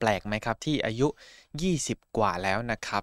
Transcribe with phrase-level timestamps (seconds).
[0.00, 1.08] แปลกไหมครับ ที่อายุ
[1.62, 3.02] 20 กว่าแล้วนะครับ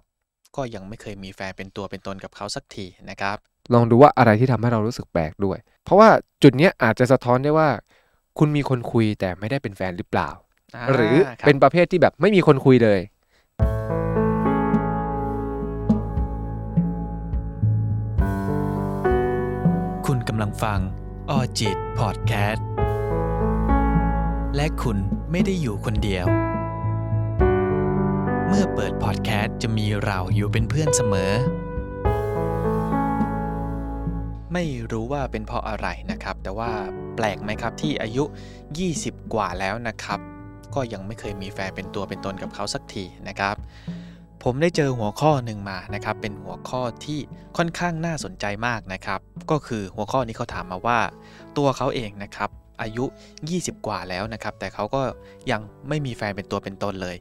[0.56, 3.36] ก็ยังไม่เคยมีแฟนเป็นตัวเป็นตนกับเขาสักทีนะครับ
[3.74, 6.08] ลองดูว่าอะไรที่ทำให้เรารู้สึกแปลกด้วย เพราะว่า
[6.42, 7.68] จุดเนี้ยอาจจะสะท้อนได้ว่า
[8.38, 10.30] คุณมีคนคุยแต่ไม่ได้เป็นแฟนหรือเปล่า
[10.74, 13.00] อ่าหรือครับเป็นประเภทที่แบบไม่มีคนคุยเลย
[20.06, 20.80] คุณกำลังฟัง
[21.30, 22.66] ออจิตพอดแคสต์
[24.56, 24.96] และคุณ
[25.30, 26.26] ไม่ได้อยู่คนเดียว
[28.50, 31.32] เมื่อเปิดพอดแคสต์จะมีเราอยู่เป็นเพื่อนเสมอ
[34.52, 36.70] ไม่รู้ว่าเป็นเพราะอะไรนะครับ แต่ว่า
[37.16, 38.24] แปลกไหมครับที่อายุ
[38.78, 40.20] 20 กว่าแล้วนะครับ
[40.74, 43.56] ก็ยังไม่เคยมีแฟนเป็นตัวเป็นตนกับเขาสักทีนะครับ
[44.44, 47.20] ผมได้เจอหัวข้อหนึ่งมานะครับ เป็นหัวข้อที่
[47.56, 49.20] ค่อนข้างน่าสนใจมากนะครับ
[49.50, 50.98] ก็คือหัวข้อนี้เขาถามมาว่า
[51.56, 52.50] ตัวเขาเองนะครับ
[52.82, 53.04] อายุ
[53.46, 55.02] 20 กว่าแล้วนะครับ แต่เขาก็
[55.50, 57.16] ยังไม่มีแฟนเป็นตัวเป็นตนเลย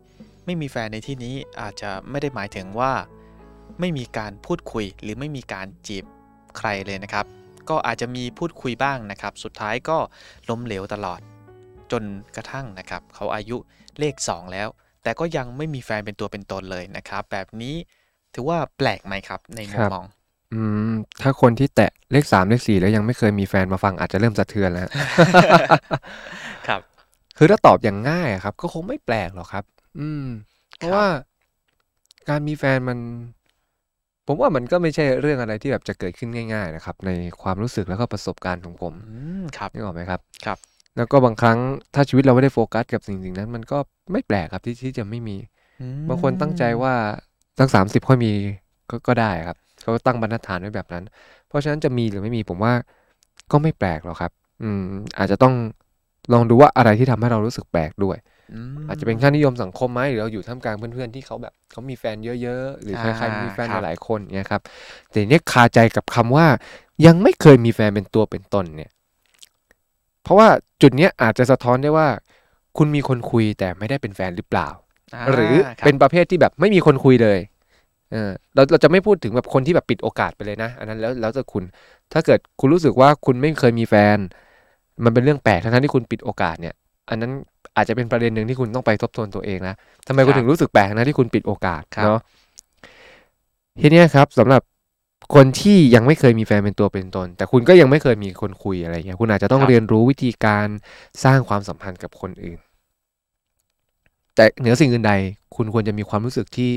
[0.48, 2.92] ไม่มีแฟนในที่นี้อาจจะไม่ได้หมายถึงว่า
[3.80, 6.06] ไม่มีการพูดคุยหรือไม่มีการจีบ
[6.58, 7.26] ใครเลยนะครับ
[7.70, 9.98] ก็อาจจะมีพูดคุยบ้างนะครับ สุดท้ายก็
[10.50, 11.20] ล้มเหลวตลอด
[11.92, 12.04] จน
[12.36, 13.58] กระทั่งนะครับ เขาอายุ
[14.00, 14.68] เลข 2 แล้ว
[15.04, 17.76] แต่ก็ยังไม่มีแฟนเป็นตัวเป็นตนเลยนะครับ แบบนี้
[18.34, 20.06] ถือว่าแปลกไหมครับในมุมครับมอง
[20.54, 24.88] อืมถ้าคนที่แตะเลขสามเลขสี่แล้วยังไม่เคยมีแฟนมาฟังอาจจะเริ่มสะเทือนแล้ว
[26.68, 26.82] ครับ
[27.38, 29.64] คือถ้าตอบอย่างง่ายอะครับ ก็คงไม่แปลกหรอกครับ
[30.00, 30.26] อืม
[30.78, 31.08] เพราะครับว่า
[32.30, 33.00] การมีแฟนมัน
[34.28, 40.58] ผมว่ามันก็ไม่ใช่เรื่องอะไรที่แบบจะเกิดขึ้นง่าย ๆ นะครับ ในความรู้สึกแล้วก็ประสบการณ์ของผมอืมครับนึกออกไหมครับ ครับ
[40.98, 41.58] แล้วก็บางครั้ง
[41.94, 43.78] ถ้าชีวิตเราไม่ได้โฟกัสกับสิ่งสิ่งนั้น มันก็
[44.12, 45.38] ไม่แปลกครับที่ที่จะไม่มี
[45.82, 46.94] อืมบางคนตั้งใจว่า
[47.60, 48.34] ตั้งสามสิบค่อยมี
[48.90, 51.04] ก็ก็ได้ครับเขาตั้งบรรทัดฐานไว้แบบนั้น
[51.48, 52.74] เพราะฉะนั้นจะมีหรือไม่มีผมว่า
[53.52, 54.32] ก็ไม่แปลกหรอกครับ
[54.64, 54.84] อืม
[55.18, 55.54] อาจจะต้อง
[56.34, 58.37] ลองดูว่าอะไรที่ทำให้เรารู้สึกแปลกด้วยม
[58.88, 64.62] อาจจะเป็นค่านิยมสังคมไหมหรือเราอยู่ท่ามกลางเพื่อนๆที่เขาแบบเขามีแฟนเยอะๆ หรือใครอ่าๆมีแฟนครับหลายๆคนเนี่ยครับ
[65.10, 66.48] แต่เนี่ยคาใจกับคำว่า
[67.06, 68.92] ยังไม่เคยมีแฟนเป็นตัวเป็นตนเนี่ย
[70.24, 70.48] เพราะว่า
[70.82, 72.08] จุดเนี้ยอาจจะสะท้อนได้ว่า
[72.78, 77.40] คุณมีคนคุยแต่ไม่ได้เป็นแฟนหรือเปล่าาหรือครับเป็นประเภทที่แบบไม่มีคนคุยเลย
[78.12, 81.64] เออเราเราจะไม่พูดถึงแบบคนที่แบบปิดโอกาสไปเลยนะ อันนั้นแล้วแล้วแต่คุณ
[82.14, 84.18] ถ้าเกิดคุณรู้สึกว่าคุณไม่เคยมีแฟน
[85.04, 86.76] มันเป็นเรื่องแปลกทั้งๆที่คุณปิดโอกาสเนี่ย
[87.10, 87.32] อันนั้น
[87.78, 89.76] อาจจะเป็นประเด็นหนึ่งที่คุณต้องไปทบทวนตัวเองนะ
[90.08, 92.20] ทำไมคุณครับถึงรู้สึกแปลกนะที่คุณปิดโอกาสครับเนาะ
[93.82, 94.62] ทีเนี้ยครับสำหรับ
[95.36, 100.68] คนที่ยังไม่เคยมีแฟนเป็นตัวเป็นตน แต่คุณก็ยังไม่เคยมีคนคุยอะไรเงี้ยคุณอาจจะต้องเรียนรู้วิธีการ
[101.24, 102.60] สร้างความสัมพันธ์กับคนอื่น
[104.36, 105.14] แต่เหนือสิ่งอื่นใด
[105.56, 106.72] คุณควรจะมีความรู้สึกที่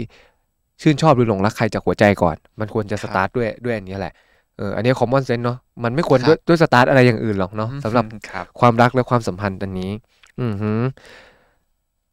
[0.83, 4.13] ชื่นชอบหรือหลงรักใครจากหัวใจก่อน มันควรจะครับตาร์ทด้วยด้วยอันนี้แหละ
[4.59, 9.91] เอออันนี้ common sense เนาะมันไม่ควรครับด้วยด้วยสตาร์ทอะไรอย่างอื่นหรอกเนาะสำหรับครับความรักและความสัมพันธ์อันนี้
[10.41, 10.81] อือหือ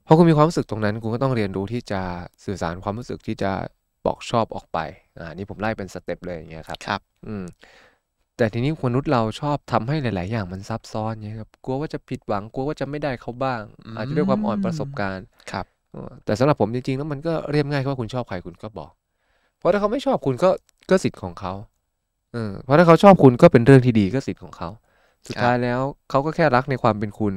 [0.07, 2.01] พอคุณมีความรู้สึกตรงนั้นคุณก็ต้องเรียนรู้ที่จะ
[2.45, 3.51] สื่อสารความรู้สึกที่จะ
[4.05, 4.79] บอกชอบออกไป
[5.19, 7.45] อ่า นี่ผมไล่เป็น step เลยอย่างเงี้ยครับ ครับ อืม
[8.37, 18.91] แต่ทีนี้มนุษย์เราชอบทำให้หลาย ๆ อย่างมันซับซ้อนเนี่ยครับ กลัวว่าจะผิดหวัง กลัวว่าจะไม่ได้เขาบ้างอืมอาจจะด้วยความอ่อนประสบการณ์ ครับเออแต่สำหรับผมจริง ๆ แล้วมันก็เรียบง่ายแค่ว่าคุณชอบใครคุณก็บอก
[19.57, 20.49] เพราะถ้าเขาไม่ชอบคุณก็
[20.89, 21.53] ก็สิทธิ์ของเขา
[22.33, 24.69] เออเพราะถ้าเขาชอบคุณก็เป็นเรื่องที่ดีก็สิทธิ์ของเขา
[25.27, 27.33] สุดครับท้ายแล้วเขาก็แค่รักในความเป็นคุณ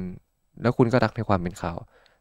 [0.61, 1.73] แล้วคุณก็รักในความเป็นเขา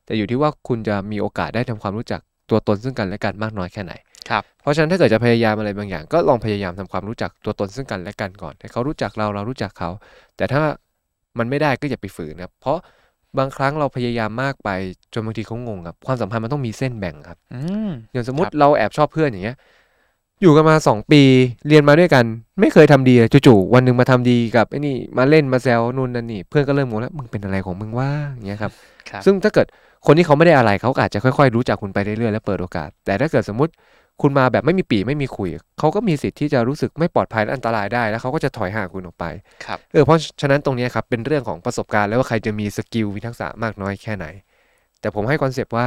[0.04, 2.20] แต่อยู่ที่ว่าคุณจะมีโอกาสได้ทำความรู้จัก
[2.50, 3.92] ตัวตนซึ่งกันและกันมากน้อยแค่ไหน
[4.30, 9.90] ครับเพราะฉะนั้นถ้าเกิดจะพยายามอะไรบางอย่าง ก็ลองพยายามทำความรู้จักตัวตนซึ่งกันและกันก่อนให้เขารู้จักเราเรารู้จักเขา
[10.36, 10.62] แต่ถ้า
[11.38, 12.78] มันไม่ได้ก็อย่าไปฝืนครับเพราะ
[13.38, 14.68] บางครั้งเราพยายามมากไป
[15.12, 19.56] จนบางทีเขางงครับความสัมพันธ์มันต้องมีเส้นแบ่งครับอืมอย่างสมมติครับเราแอบชอบเพื่อนอย่างเงี้ย
[20.42, 21.22] อยู่กันมาสองปี
[21.68, 22.24] เรียนมาด้วยกัน
[22.60, 28.72] ไม่เคยทำดีเลยจู่ๆวันหนึ่งมาทำดีกับไอ้นี่มาเล่นมาแซวนู่นนั่นนี่เพื่อนก็เริ่มงงแล้วมึงเป็นอะไรของมึงว่าอย่างเงี้ยครับ
[29.10, 29.66] ครับซึ่งถ้าเกิด
[30.06, 33.72] คนที่เขาไม่ได้อะไรเขาก็อาจจะค่อยๆ รู้จักคุณไปเรื่อยๆและเปิดโอกาส แต่ถ้าเกิดสมมติ
[34.22, 39.24] คุณมาแบบไม่มีปี่ไม่มีขลุ่ยเขาก็มีสิทธิ์ที่จะรู้สึกไม่ปลอดภัยและอันตรายได้แล้วเขาก็จะถอยห่างคุณออกไป
[39.64, 44.26] ครับเออเพราะฉะนั้นตรงเนี้ยครับเป็นเรื่องของประสบการณ์แล้วว่าใครจะมี skill มีทักษะมากน้อยแค่ไหน
[45.00, 45.86] แต่ผมให้ concept ว่า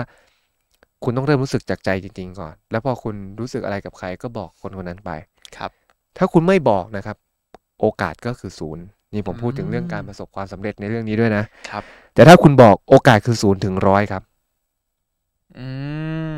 [1.03, 5.11] คุณต้องเริ่มรู้สึกจากใจจริง ๆ ก่อน แล้วพอคุณรู้สึกอะไรกับใครก็บอกคนคนนั้นไป
[5.57, 5.71] ครับ
[6.17, 7.17] ถ้าคุณไม่บอกนะครับ
[7.79, 11.83] โอกาสก็คือศูนย์นี่ผมพูดถึงอืมเรื่องการประสบความสำเร็จในเรื่องนี้ด้วยนะครับ
[12.15, 14.23] แต่ถ้าคุณบอกโอกาสคือศูนย์ถึงร้อยครับ
[15.59, 15.67] อื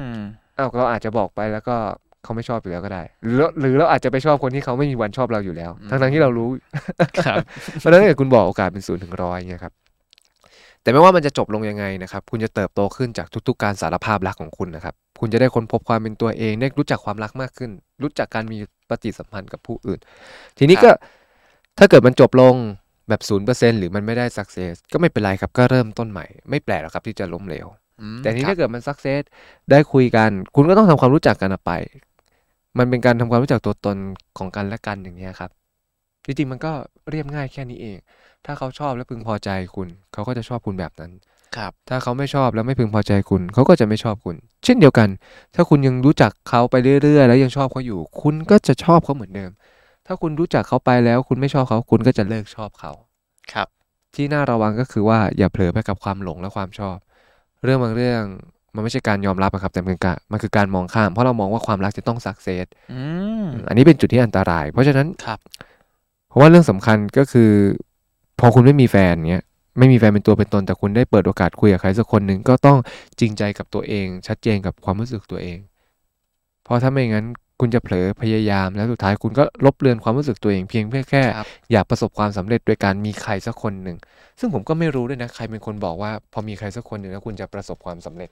[0.06, 0.10] ม
[0.58, 1.76] อ้าวเราอาจจะบอกไปแล้วก็
[2.24, 6.50] เขาไม่ชอบอยู่แล้วก็ได้ หรือหรือเราอาจจะไปชอบคนที่เขาไม่มีวันชอบเราอยู่แล้วอืมทั้งทั้งๆที่เรารู้
[7.26, 7.38] ครับ
[7.80, 9.74] เพราะฉะนั้นถ้าเกิดคุณบอกโอกาสเป็นศูนย์ถึงร้อยเนี่ยครับ
[10.86, 17.72] แต่ไม่ว่ามันจะจบลงยังไงนะครับ คุณจะเติบโตขึ้นจากทุกๆ การสารภาพรักของคุณนะครับ คุณจะได้ค้นพบความเป็นตัวเอง ได้รู้จักความรักมากขึ้น
[18.04, 18.58] รู้จักการมี
[18.90, 20.00] ปฏิสัมพันธ์กับผู้อื่น
[20.58, 20.92] ทีนี้ก็
[21.78, 22.56] ถ้าเกิดมันจบลง
[23.10, 27.68] แบบศูนย์เปอร์เซ็นต์หรือมันไม่ได้ success ก็ไม่เป็นไรครับ ก็เริ่มต้นใหม่ ไม่แปลกหรอกครับที่จะล้มเหลว
[28.02, 29.22] อืมแต่ทีนี้ครับถ้าเกิดมัน success
[29.72, 31.72] ได้คุยกัน คุณก็ต้องทำความรู้จักกันออกไป
[32.78, 33.98] มันเป็นการทำความรู้จักตัวตน
[34.38, 35.52] ของกันและกันอย่างเงี้ยครับ
[36.26, 36.72] จริงๆมันก็
[37.10, 37.98] เรียบง่ายแค่นี้เอง
[38.46, 41.12] ถ้าเขาชอบและพึงพอใจคุณ เขาก็จะชอบคุณแบบนั้น
[41.56, 45.10] ครับ ถ้าเขาไม่ชอบแล้วไม่พึงพอใจคุณ เขาก็จะไม่ชอบคุณ เช่นเดียวกัน
[45.56, 49.52] ถ้าคุณยังรู้จักเขาไปเรื่อยๆ แล้วยังชอบเขาอยู่ คุณก็จะชอบเขาเหมือนเดิม
[50.08, 52.92] ถ้าคุณรู้จักเขาไปแล้ว คุณไม่ชอบเขา คุณก็จะเลิกชอบเขา
[53.54, 53.68] ครับ
[54.16, 56.98] ที่น่าระวังก็คือว่าอย่าเผลอไปกับความหลงและความชอบ
[57.64, 58.24] เรื่องบางเรื่อง
[58.76, 63.02] มันไม่ใช่การยอมรับอะครับแต่มันคือการมันคือการมองข้าม เพราะเรามองว่าความรักจะต้องสักเซสอื
[63.44, 65.40] มอันนี้เป็นจุดที่อันตราย เพราะฉะนั้นครับ
[65.75, 65.75] เพ
[66.36, 67.52] ราะว่าเรื่องสำคัญก็คือ
[68.40, 69.44] พอคุณไม่มีแฟนเนี้ย
[69.78, 72.78] ไม่มีแฟนเป็นตัวเป็นตนแต่คุณได้เปิดโอกาสคุยกับใครสักคนหนึ่งก็ต้อง
[73.20, 75.58] จริงใจกับตัวเอง ชัดเจนกับความรู้สึกตัวเอง
[76.64, 77.26] เพราะถ้าไม่งั้น
[77.60, 83.98] คุณจะเผลอพยายามแล้วสุดท้ายคุณก็ลบเลือนความรู้สึกตัวเองเพียงเพื่อแค่ครับอยากประสบความสำเร็จโดยการมีใครสักคนหนึ่ง
[84.40, 88.30] ซึ่งผมก็ไม่รู้ด้วยนะใครเป็นคนบอกว่า พอมีใครสักคนหนึ่งแล้วคุณจะประสบความสำเร็จ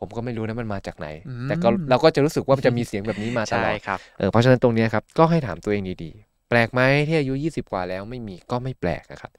[0.00, 9.32] ผมก็ไม่รู้นะมันมาจากไหนอืมแต่ก็เราก็จะรู้สึกว่ามันจะมีเสียงแบบนี้มาตใช่ลอดครับเออเพราะฉะนั้นตรงเนี้ยครับก็ให้ถามตัวเองดีๆ แปลกไหมที่อายุ 20 กว่าแล้วไม่มีก็ไม่แปลกนะครับ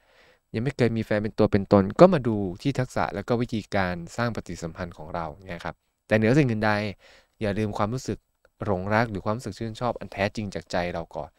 [0.54, 5.74] ยังไม่เคยมีแฟนเป็นตัวเป็นตน ก็มาดูที่ทักษะแล้วก็วิธีการสร้างปฏิสัมพันธ์ของเราเนี่ยครับ
[6.06, 6.72] แต่เหนือสิ่งอื่นใด
[7.40, 8.18] อย่าลืมความรู้สึก
[8.64, 11.30] หลงรักหรือความรู้สึกชื่นชอบอันแท้จริงจากใจเราก่อน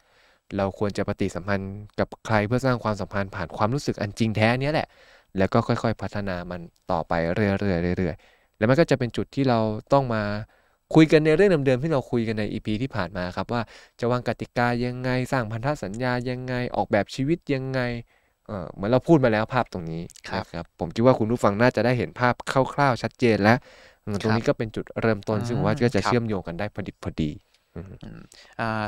[0.56, 4.88] เราควรจะปฏิสัมพันธ์กับใครเพื่อสร้างความสัมพันธ์ผ่านความรู้สึกอันจริงแท้เนี้ยแหละ
[5.38, 6.60] แล้วก็ค่อยๆ พัฒนามัน
[6.90, 7.52] ต่อไปเรื่อ
[7.92, 9.58] ยๆเรื่อยๆแล้วมันก็จะเป็นจุดที่เรา
[9.92, 10.22] ต้องมา
[10.94, 13.62] คุยกันในเรื่องเดิมๆที่เราคุยกันใน EP ที่ผ่านมาครับว่า
[14.00, 17.80] จะวางกติกายังไง สร้างพันธสัญญายังไงออกแบบชีวิตยังไง
[18.46, 22.34] เออเหมือนเราพูดมาแล้วภาพตรงนี้ครับนะครับผมคิดว่าคุณผู้ฟังน่าจะได้เห็นภาพ
[22.74, 23.58] คร่าวๆชัดเจนแล้ว
[24.02, 27.30] เออตรงนี้ก็เป็นจุดเริ่มต้นซึ่งผมว่าก็จะครับเชื่อมโยงกันได้พอดิบพอดี
[27.74, 27.80] อื
[28.18, 28.22] ม
[28.60, 28.86] อ่า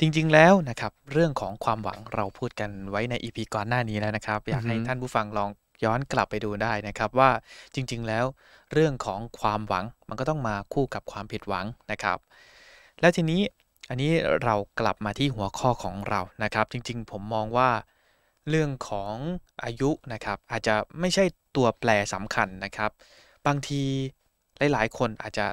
[0.00, 5.50] จริง ๆ แล้วนะครับ เรื่องของความหวังเราพูดกันไว้ใน EP ก่อนหน้านี้แล้วนะครับ อยากให้อือฮึท่านผู้ฟังลอง
[5.84, 7.30] ย้อนกลับไปดูได้นะครับว่า
[7.74, 8.24] จริงๆ แล้ว
[8.72, 12.18] เรื่องของความหวังมันก็ต้องมาคู่กับความผิดหวังนะครับ
[13.00, 13.40] แล้วทีนี้
[13.88, 14.12] อันนี้
[14.44, 17.70] เรากลับมาที่หัวข้อของเรานะครับ จริงๆ ผมมองว่า
[18.48, 19.14] เรื่องของ
[19.64, 21.24] อายุนะครับ อาจจะไม่ใช่
[21.56, 22.90] ตัวแปรสำคัญนะครับ
[23.46, 23.82] บางที
[24.72, 25.46] หลายๆ คนอาจจะ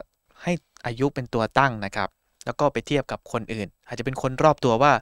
[0.43, 0.51] ให้
[0.85, 2.09] อายุเป็นตัวตั้งนะครับ
[2.45, 4.93] แล้วก็ไปเทียบกับคนอื่น อาจจะเป็นคนรอบตัวว่า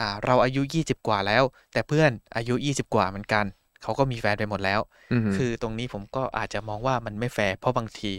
[0.00, 1.42] อ่าเราอายุ 20 กว่าแล้ว
[1.72, 3.44] แต่เพื่อนอายุ 20 กว่าเหมือนกัน
[3.84, 4.80] เขาก็มีแฟนไปหมดแล้ว
[5.12, 8.12] อืมคือตรงนี้ผมก็อาจจะมองว่ามันไม่แฟร์เพราะบางที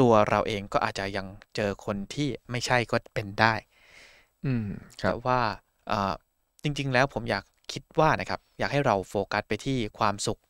[0.00, 3.54] ตัวเราเองก็อาจจะยังเจอคนที่ไม่ใช่ก็เป็นได้
[4.46, 4.66] อืม
[5.02, 5.40] ครับแต่ว่า
[5.88, 6.14] เอ่อ
[6.62, 10.40] จริง ๆ แล้วผมอยากคิดว่านะครับ อยากให้เราโฟกัสไปที่ความสุข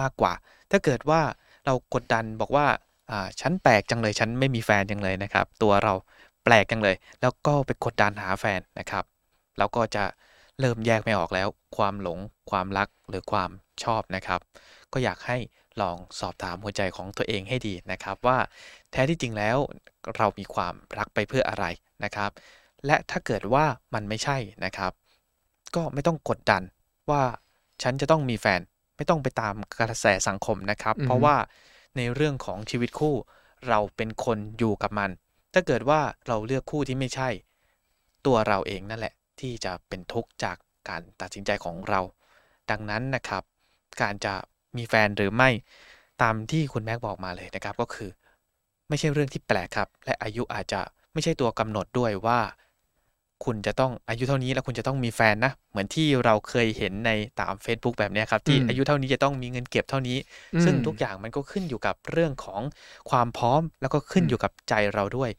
[0.00, 0.32] มากกว่า
[0.70, 1.20] ถ้าเกิดว่า
[1.66, 2.66] เรากดดันบอกว่า
[3.10, 5.92] อ่าฉันแปลกจังเลยฉันไม่มีแฟนจังเลยนะครับ ตัวเรา
[6.44, 9.04] แปลกจังเลย แล้วก็ไปกดดันหาแฟนนะครับ
[9.58, 10.04] เราก็จะ
[10.60, 12.18] เริ่มแยกไม่ออกแล้ว ความหลง
[12.50, 13.50] ความรักหรือความ
[13.84, 14.40] ชอบนะครับ
[14.92, 15.38] ก็อยากให้
[15.80, 18.38] ลองสอบถามหัวใจของตัวเองให้ดีนะครับ ว่า
[18.90, 19.56] แท้ที่จริงแล้ว
[20.16, 21.64] เรามีความรักไปเพื่ออะไร
[22.04, 22.30] นะครับ
[22.86, 23.64] และถ้าเกิดว่า
[23.94, 24.92] มันไม่ใช่นะครับ
[25.74, 26.62] ก็ไม่ต้องกดดัน
[27.10, 27.22] ว่า
[27.82, 28.60] ฉันจะต้องมีแฟน
[28.96, 31.36] ไม่ต้องไปตามกระแสสังคมนะครับอือฮึเพราะว่า
[31.96, 33.14] ในเรื่องของชีวิตคู่
[33.68, 35.10] เราเป็นคนอยู่กับมัน
[35.52, 37.28] ถ้าเกิดว่าเราเลือกคู่ที่ไม่ใช่
[38.26, 40.56] ตัวเราเองนั่นแหละ ที่จะเป็นทุกข์จาก
[40.88, 42.00] การตัดสินใจของเรา
[42.70, 43.42] ดังนั้นนะครับ
[44.02, 44.34] การจะ
[44.76, 45.50] มีแฟนหรือไม่
[46.22, 48.10] ตามที่คุณแม็กบอกมาเลยนะครับ ก็คือ
[48.88, 50.80] ไม่ใช่เรื่องที่แปลกครับ และอายุอาจจะ
[51.12, 52.40] ไม่ใช่ตัวกำหนดด้วยว่า
[53.44, 60.16] คุณจะต้องอายุเท่านี้แล้วคุณจะต้องมีแฟนนะ เหมือนที่เราเคยเห็นในตาม Facebook แบบเนี้ยครับที่อืมอายุเท่านี้จะต้องมีเงินเก็บเท่านี้
[60.64, 62.60] ซึ่งทุกอย่างมันก็ขึ้นอยู่กับเรื่องของ
[63.10, 65.30] ความพร้อม แล้วก็ขึ้นอืมอยู่กับใจเราด้วย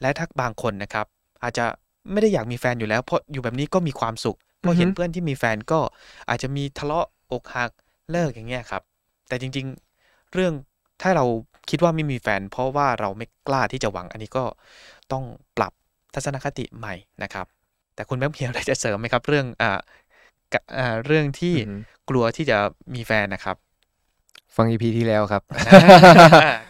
[0.00, 1.06] และถ้าบางคนนะครับ
[1.42, 1.66] อาจจะ
[2.12, 5.80] ไม่ได้อยากมีแฟนอยู่แล้ว เพราะอยู่แบบนี้ก็มีความสุขพอเห็นเพื่อนที่มีแฟนก็
[6.28, 7.70] อาจจะมีทะเลาะอกหัก
[8.10, 8.82] เลิกอย่างเงี้ยครับ
[9.28, 9.66] แต่จริง
[10.00, 10.52] ๆ เรื่อง
[11.02, 11.24] ถ้าเรา
[11.70, 14.44] คิดว่าไม่มีแฟน เพราะว่าเราไม่กล้าที่จะหวังอันนี้ก็
[15.12, 15.24] ต้อง
[15.56, 15.72] ปรับ
[16.14, 17.46] ทัศนคติใหม่นะครับ
[17.94, 19.78] แต่คุณแม่เพียอะไรจะเสริมไหมครับ เรื่องอ่า
[20.52, 21.76] กะอ่าเรื่องที่อือฮึ
[22.08, 22.58] กลัวที่จะ
[22.94, 23.56] มีแฟนนะครับ
[24.56, 25.42] ฟัง EP ที่แล้วครับ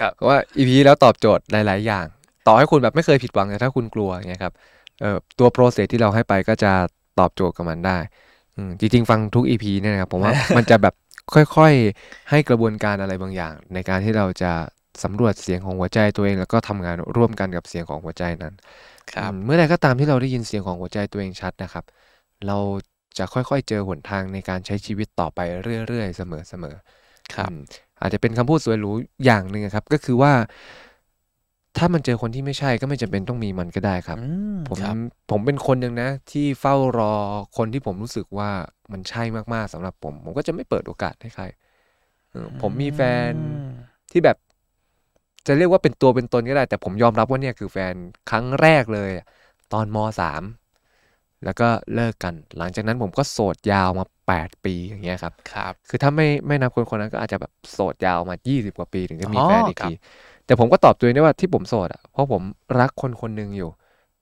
[0.00, 2.06] ครับว่า EP แล้วตอบโจทย์หลาย ๆ อย่าง
[2.46, 4.79] ต่อให้คุณแบบไม่เคยผิดหวังแต่ถ้าคุณกลัวอย่างเงี้ยครับเอ่อ
[5.38, 6.72] ตัวโปรเซสที่เราให้ไปก็จะ
[7.18, 7.98] ตอบโจทย์กับมันได้
[8.56, 10.94] อืมจริงๆ ฟังทุก EP เนี่ยนะครับผมว่ามันจะแบบ
[11.34, 14.52] ค่อยๆ ให้กระบวนการอะไรบางอย่าง ในการที่เราจะ
[15.02, 18.54] สำรวจเสียงของหัวใจตัวเอง แล้วก็ทำงานร่วมกันกับเสียงของหัวใจนั้น
[19.12, 21.84] ครับอืมเมื่อใดก็ตามที่เราได้ยินเสียงของหัวใจตัวเองชัดนะครับ
[22.46, 22.58] เรา
[23.18, 25.40] จะค่อยๆ เจอหนทางในการใช้ชีวิตต่อไป
[25.88, 26.22] เรื่อยๆ เส
[26.62, 27.60] มอๆครับอืม
[28.00, 28.90] อาจจะเป็นคำพูดสวยหรู
[29.24, 30.32] อย่างหนึ่งอะครับ ก็คือว่า
[31.76, 34.22] ถ้ามันเจอคนที่ไม่ใช่ก็ไม่จำเป็นต้องมีมันก็ได้ครับอื
[34.54, 34.96] มผมครับ
[35.30, 37.14] ผมเป็นคนหนึ่งนะ ที่เฝ้ารอ
[37.56, 38.50] คนที่ผมรู้สึกว่า
[38.92, 39.22] มันใช่
[39.54, 41.44] มากๆสำหรับผม ผมก็จะไม่เปิดโอกาสให้ใคร
[42.30, 43.00] เออผมมีแฟ
[43.30, 43.60] นอืม
[44.12, 44.36] ที่แบบ
[45.46, 47.94] จะเรียกว่าเป็นตัวเป็นตนก็ได้ แต่ผมยอมรับว่าเนี่ยคือแฟน
[48.30, 49.10] ครั้งแรกเลย
[49.72, 50.42] ตอนมสาม
[51.44, 59.90] แล้วก็เลิกกัน หลังจากนั้นผมก็โสดยาวมา 8 ปีอย่างเงี้ยครับครับ คือถ้าไม่ไม่นับคนคนนั้นก็อาจจะแบบโสดยาวมา 20 กว่าปีถึงจะมีอ๋อแฟนอีกครับที
[60.50, 62.42] แต่ผมก็ตอบตัวเองได้ว่าที่ผมโสดอะเพราะผม
[62.80, 63.70] รักคนคนหนึ่งอยู่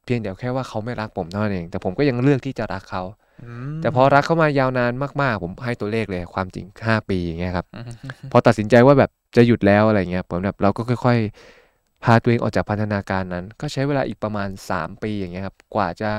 [0.05, 3.03] เพียงเดียวแค่ว่าเขาไม่รักผมเท่านั้นเอง แต่ผมก็ยังเลือกที่จะรักเขา
[3.43, 4.93] อืมแต่พอรักเขามายาวนาน
[5.23, 7.91] มากๆ ผมให้ตัวเลขเลยความจริง5ปีอย่างเงี้ยครับอืม
[8.33, 16.11] พอตัดสินใจว่าแบบจะหยุดแล้วอะไรเงี้ยผมแบบเราก็ค่อยๆ พาตัวเองออกจากพันธนาการนั้น ก็ใช้เวลาอีกประมาณ 3 ปีอย่างเงี้ยครับกว่าจะ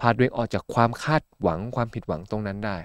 [0.00, 2.76] พาตัวเองออกจากความคาดหวังความผิดหวังตรงนั้นได้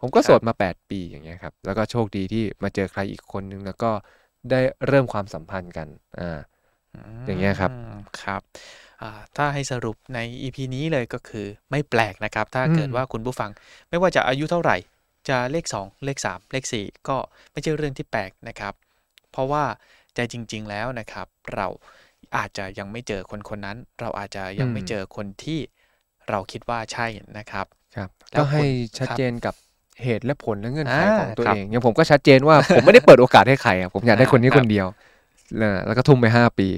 [0.00, 3.90] ผมก็โสดมา 8 ปีอย่างเงี้ยครับแล้วก็โชคดีที่มาเจอใครอีกคนนึงแล้วก็
[4.50, 5.88] ได้เริ่มความสัมพันธ์กัน
[6.20, 6.38] อ่า
[7.26, 8.42] อย่างเงี้ยครับมครับ
[9.02, 13.50] อ่าถ้าให้สรุปใน EP นี้เลยก็คือไม่แปลกนะครับ ถ้าเกิดว่าคุณผู้ฟัง
[13.88, 14.76] ไม่ว่าจะอายุเท่าไหร่
[15.28, 17.16] จะเลข 2 เลข 3 เลข 4 ก็
[17.52, 18.74] ไม่ใช่เรื่องที่แปลกนะครับ
[19.30, 19.64] เพราะว่า
[20.14, 21.66] ใจจริง ๆ แล้วนะครับ เรา
[22.36, 25.60] อาจจะยังไม่เจอคนคนนั้น เราอาจจะยังไม่เจอคนที่
[26.30, 27.06] เราคิดว่าใช่
[27.38, 29.54] นะครับครับแล้วก็ให้คุณชัดครับเจนกับ
[30.02, 34.86] เหตุและผลและเงื่อนไขอ่าของตัวครับเองอย่างผมก็ชัดเจนว่าผมไม่ได้เปิดโอกาสให้ใครอะผมอยากได้คนนี้อ่าคครับนเดียว
[35.58, 36.68] แล้วแล้วก็ทุ่มไปห้าปี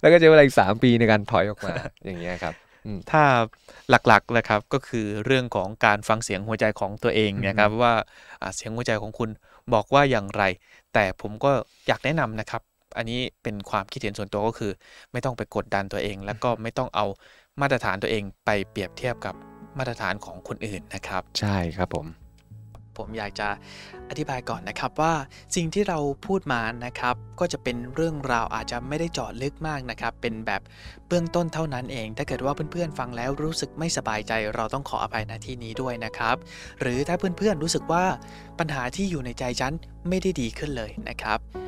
[0.00, 1.72] แล้วก็ใช้เวลาอีกสามปีในการถอยออกมา
[2.04, 2.54] อย่างเงี้ยครับ
[3.10, 3.22] ถ้า
[3.90, 7.94] หลักๆเลยครับก็คือเรื่องของการฟังเสียงหัวใจของตัวเองนะครับว่า
[8.42, 9.30] อ่าเสียงหัวใจของคุณ
[9.74, 10.42] บอกว่าอย่างไร
[10.94, 11.50] แต่ผมก็
[11.88, 12.62] อยากแนะนำนะครับ
[12.96, 14.72] อันนี้เป็นความคิดเห็นส่วนตัวก็คือ
[15.12, 17.06] ไม่ต้องไปกดดันตัวเอง แล้วก็ไม่ต้องเอา
[17.60, 19.34] มาตรฐานตัวเองไปเปรียบเทียบกับ
[19.78, 22.06] มาตรฐานของคนอื่นนะครับ ใช่ครับผม
[22.98, 23.48] ผมอยากจะ
[24.10, 25.12] อธิบายก่อนนะครับว่า
[25.56, 30.62] สิ่งที่เราพูดมานะครับ ก็จะเป็นเรื่องราวอาจจะไม่ได้เจาะลึกมากนะครับ เป็นแบบ
[31.08, 36.36] เบื้องต้นเท่านั้นเอง ถ้าเกิดว่าเพื่อนๆฟังแล้วรู้สึกไม่สบายใจ เราต้องขออภัยณที่นี้ด้วยนะครับ
[36.80, 38.04] หรือถ้าเพื่อนๆรู้สึกว่า
[38.58, 39.72] ปัญหาที่อยู่ในใจฉัน
[40.08, 41.67] ไม่ได้ดีขึ้นเลยนะครับ